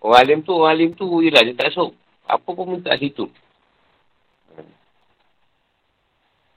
[0.04, 1.96] Orang alim tu, orang alim tu je lah, dia taksuk.
[2.28, 3.26] Apa pun minta situ.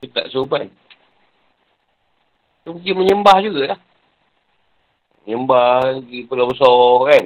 [0.04, 0.68] Dia tak sopan.
[2.64, 3.80] Dia mungkin menyembah jugalah.
[5.24, 7.26] Menyembah pergi pulau besar kan.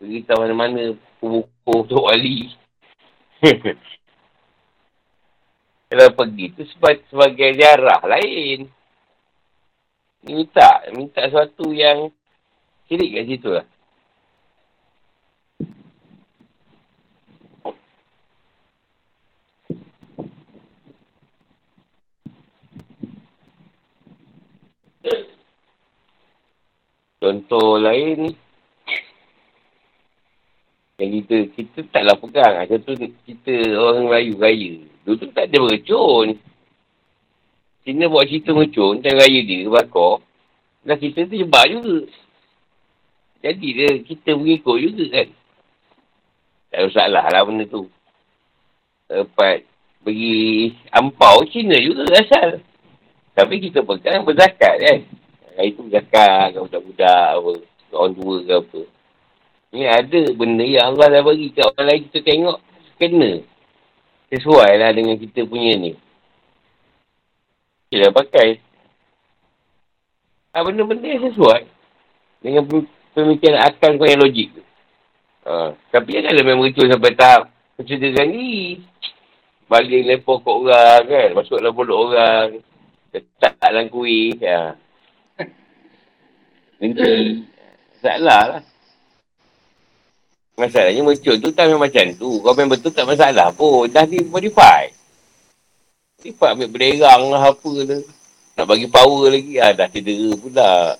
[0.00, 2.48] Pergi tahu mana-mana buku untuk wali.
[5.92, 6.64] Kalau pergi tu
[7.06, 8.66] sebagai jarah lain.
[10.24, 12.08] Minta, minta sesuatu yang
[12.88, 13.66] sirik kat situ lah.
[27.24, 28.36] Contoh lain
[31.00, 32.54] yang kita, kita taklah pegang.
[32.68, 32.92] Tu
[33.28, 34.72] kita orang Melayu raya.
[35.04, 36.36] Dulu tak ada mercun.
[37.84, 40.24] Cina buat cerita mercun, time raya dia, bakar.
[40.84, 42.08] Dan kita tu jebak juga.
[43.44, 45.28] Jadi dia, kita mengikut juga kan.
[46.72, 47.86] Tak ada masalah lah benda tu.
[49.04, 49.68] Dapat
[50.00, 52.64] bagi ampau Cina juga asal.
[53.36, 54.98] Tapi kita pegang berzakat kan.
[55.54, 57.52] Hari tu zakat kat budak-budak apa.
[57.94, 58.80] Orang tua ke apa.
[59.74, 62.58] Ni ada benda yang Allah dah bagi kat orang lain kita tengok.
[62.98, 63.32] Kena.
[64.32, 65.92] Sesuai lah dengan kita punya ni.
[67.94, 68.58] Kita dah pakai.
[70.50, 71.62] Ha, benda-benda yang sesuai.
[72.42, 72.66] Dengan
[73.14, 74.50] pemikiran akal kau yang logik.
[75.46, 77.54] Ha, tapi kan ada memang itu sampai tahap.
[77.78, 78.82] Percederaan ni.
[79.70, 81.28] Balik lepok kat orang kan.
[81.38, 82.58] Masuk dalam mulut orang.
[83.14, 84.34] Letak dalam kuih.
[84.42, 84.74] Ya.
[86.82, 87.46] Nanti
[88.02, 88.62] salah lah.
[90.58, 92.42] Masalahnya muncul tu tak macam tu.
[92.42, 93.86] Kau memang betul tak masalah pun.
[93.86, 94.90] Dah di modify.
[96.24, 98.00] Modify ambil berderang lah apa tu.
[98.56, 99.60] Nak bagi power lagi.
[99.60, 100.96] Ah, dah cedera pula.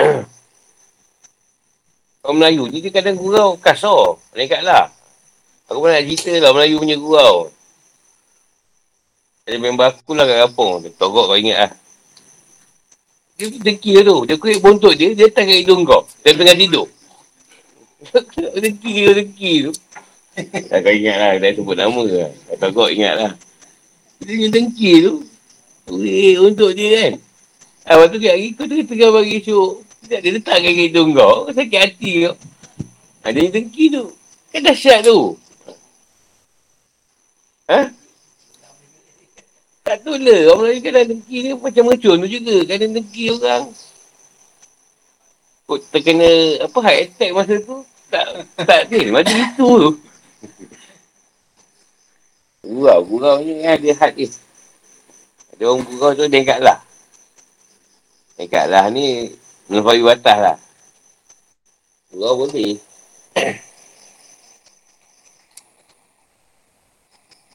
[2.24, 4.16] Orang Melayu ni dia kadang gurau kasar.
[4.32, 4.88] Mereka lah.
[5.68, 7.52] Aku pernah nak cerita lah Melayu punya gurau.
[9.44, 10.88] Ada member aku lah kat kampung.
[10.88, 11.72] Dia togok kau ingat lah.
[13.36, 14.24] Dia dengki tu.
[14.24, 15.12] Dia kuih bontot dia.
[15.12, 16.08] Dia datang kat hidung kau.
[16.24, 16.88] Dia tengah tidur.
[18.80, 19.76] dia dengki tu.
[20.36, 21.32] Tak kau ingat lah.
[21.40, 22.30] Dia sebut nama lah.
[22.60, 23.32] Kau kau ingat lah.
[24.20, 25.14] Dia dengki tu.
[25.86, 27.12] Kuih bontot dia kan.
[27.86, 29.72] Ah, waktu kat hari kau tengah bagi syuk.
[30.06, 31.48] Dia letak kat hidung kau.
[31.48, 32.36] Kau sakit hati kau.
[33.24, 34.04] Ada yang dengki tu.
[34.52, 35.34] Kan dahsyat tu.
[37.66, 37.90] Ha?
[39.86, 40.40] Tak tu lah.
[40.52, 42.56] Orang Melayu kadang dengki ni macam mercun tu juga.
[42.66, 43.64] Kadang dengki orang.
[45.66, 46.30] Kok terkena
[46.62, 47.76] apa heart attack masa tu.
[48.06, 48.26] Tak
[48.62, 49.00] tak ada.
[49.10, 49.90] Macam itu tu.
[52.66, 53.00] Gurau.
[53.06, 54.26] Gurau ni ada heart ni.
[55.54, 56.82] Ada orang gurau tu dekat lah.
[58.36, 59.32] Dekat lah ni.
[59.70, 60.58] Melampaui batas lah.
[62.10, 62.76] Gurau boleh.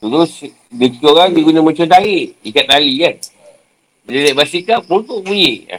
[0.01, 0.25] Dulu
[0.73, 2.33] dia tiga orang dia guna macam tarik.
[2.41, 3.15] Ikat tali kan.
[4.01, 5.69] Bila naik basikal, pultuk bunyi.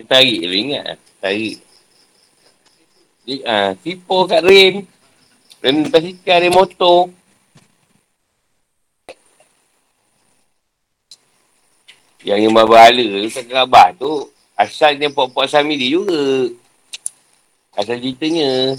[0.00, 0.98] Dia tarik je ingat lah.
[1.20, 1.60] Tarik.
[3.28, 4.88] Dia, ha, tipu kat rem.
[5.64, 7.08] Rem basikal, rem motor.
[12.20, 14.12] Yang yang berbahala tu kat Rabah tu.
[14.60, 16.52] Asalnya puak-puak Sami dia juga.
[17.80, 18.76] Asal ceritanya.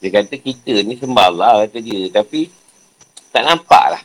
[0.00, 2.08] Dia kata kita ni sembah Allah kata dia.
[2.08, 2.48] Tapi
[3.28, 4.02] tak nampak lah.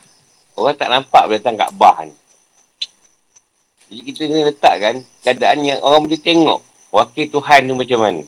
[0.60, 2.16] Orang tak nampak datang Kaabah ni.
[3.88, 6.60] Jadi kita ni letakkan keadaan yang orang boleh tengok
[6.92, 8.24] wakil Tuhan tu macam mana.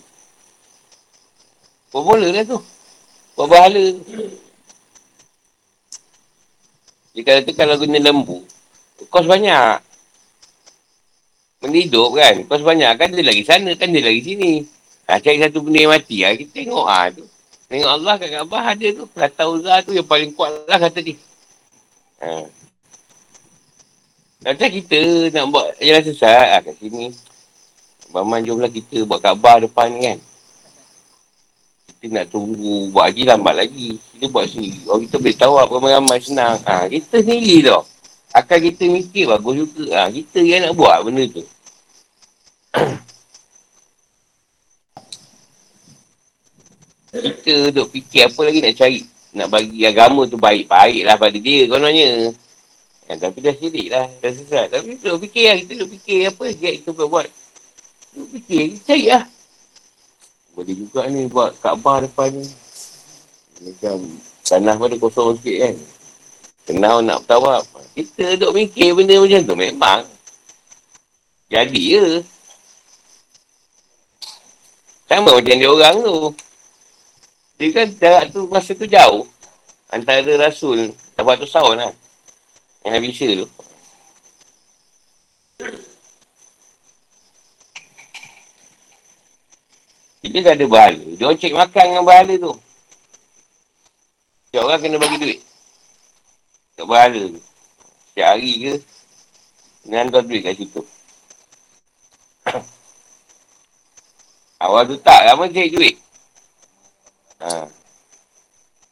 [1.91, 2.76] Bermula lah tu.
[3.37, 3.85] Buat bahala.
[7.13, 8.41] Dia kata kalau guna lembu,
[9.13, 9.77] kos banyak.
[11.61, 12.35] Benda hidup kan.
[12.49, 14.65] Kos banyak kan dia lagi sana, kan dia lagi sini.
[15.05, 16.33] Ha, cari satu benda yang mati lah.
[16.33, 17.25] Kita tengok ah ha, tu.
[17.69, 19.03] Tengok Allah kat Kaabah ada tu.
[19.13, 21.17] Kata Uzah tu yang paling kuat lah kata dia.
[22.21, 22.43] Ha.
[24.45, 24.99] Macam kita
[25.33, 27.13] nak buat jalan sesat ha, kat sini.
[28.09, 30.19] Baman jomlah kita buat Kaabah depan ni kan.
[31.97, 33.97] Kita nak tunggu buat lagi lambat lagi.
[34.13, 34.85] Kita buat sendiri.
[34.85, 36.61] Orang kita boleh tahu apa ramai senang.
[36.61, 37.81] Ha, kita sendiri tau.
[38.37, 39.97] Akan kita mikir bagus juga.
[39.97, 41.41] Ha, kita yang nak buat benda tu.
[47.41, 49.01] kita duk fikir apa lagi nak cari.
[49.33, 52.29] Nak bagi agama tu baik-baik lah pada dia kononnya.
[53.09, 54.05] Ya, tapi dah sirik lah.
[54.21, 54.69] Dah sesat.
[54.69, 55.57] Tapi duk fikir lah.
[55.65, 57.25] Kita duk fikir apa lagi kita buat.
[58.13, 58.77] Duk fikir.
[58.85, 59.25] Cari lah.
[60.57, 62.49] Boleh juga ni buat Kaabah depan ni.
[63.61, 63.97] Macam
[64.41, 65.75] tanah pada kosong sikit kan.
[66.65, 67.61] Kenal nak bertawab.
[67.93, 70.01] Kita duk mikir benda macam tu memang.
[71.53, 72.05] Jadi ya.
[75.05, 76.17] Sama macam dia orang tu.
[77.61, 79.29] Dia kan jarak tu masa tu jauh.
[79.93, 80.89] Antara Rasul.
[81.21, 81.93] Buat tu sahun lah.
[82.81, 83.47] Yang Nabi Isa tu.
[90.27, 91.07] Kita dah ada bahala.
[91.15, 92.53] Dia orang cek makan dengan bahala tu.
[94.43, 95.39] Setiap orang kena bagi duit.
[96.75, 97.39] Tak bahala tu.
[98.11, 98.73] Setiap hari ke.
[99.87, 100.81] Kena hantar duit kat situ.
[104.67, 105.21] Awal tu tak.
[105.31, 105.95] Lama cek duit.
[107.39, 107.71] Ha.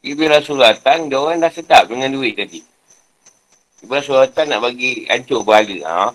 [0.00, 2.64] Bila Rasulullah datang, dia orang dah sedap dengan duit tadi.
[3.84, 5.76] Bila Rasulullah datang nak bagi hancur bahala.
[5.84, 6.08] Ha.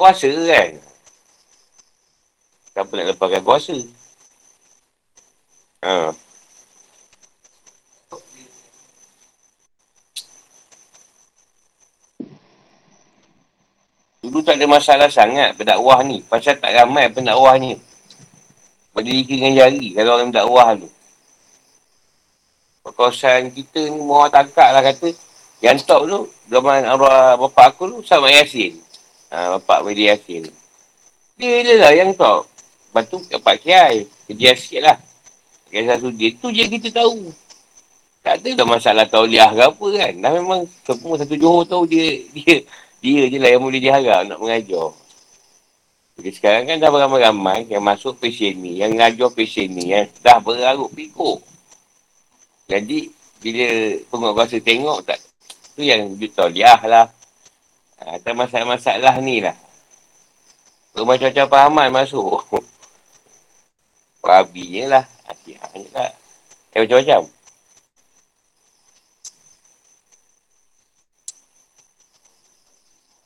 [0.00, 0.72] Kuasa kan?
[2.72, 3.76] Siapa nak lepaskan kuasa?
[5.86, 6.10] Ha.
[14.26, 16.18] Dulu tak ada masalah sangat pendakwah ni.
[16.26, 17.78] Pasal tak ramai pendakwah ni.
[18.90, 20.88] Berdiri dengan jari kalau orang pendakwah tu
[22.96, 25.10] kawasan kita ni orang tangkap lah kata
[25.64, 26.20] yang top tu
[26.52, 28.78] zaman arwah bapak aku tu sama Yasin
[29.32, 30.46] ha, bapak Medi Yasin
[31.36, 32.46] dia je lah yang top
[32.92, 34.96] lepas tu Pak Kiai kerja sikit lah
[35.66, 37.30] Kiai satu dia tu je kita tahu
[38.22, 42.22] tak ada dah masalah tauliah ke apa kan dah memang semua satu Johor tahu dia
[42.34, 42.62] dia
[42.98, 44.90] dia je lah yang boleh diharap nak mengajar
[46.16, 50.40] jadi sekarang kan dah beramai-ramai yang masuk pasien ni, yang ngajar pasien ni, yang dah
[50.40, 51.44] berarut pikuk.
[52.72, 53.12] Jadi,
[53.44, 53.66] bila
[54.08, 55.20] penguat kuasa tengok tak,
[55.76, 57.12] tu yang wujud tauliah lah.
[58.00, 59.56] Atau ha, masalah-masalah ni lah.
[60.96, 62.48] Rumah cuaca pahaman masuk.
[64.24, 65.04] Wabinya lah.
[65.26, 66.10] Hati-hati lah.
[66.76, 67.22] Eh, macam-macam.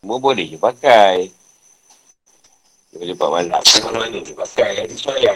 [0.00, 1.28] Semua boleh je pakai.
[2.90, 3.62] Dia boleh buat malam.
[3.62, 4.88] Dia pakai.
[4.88, 5.34] Dia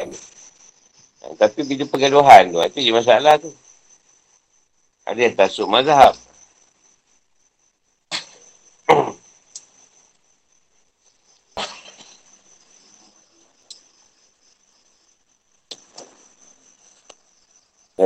[1.37, 3.53] Tapi bila pergaduhan tu, itu je masalah tu.
[5.05, 6.17] Ada yang tasuk mazhab.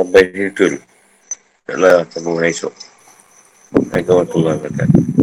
[0.09, 0.73] Sampai situ.
[1.69, 2.73] Taklah sambung esok.
[3.69, 5.18] Assalamualaikum warahmatullahi wabarakatuh.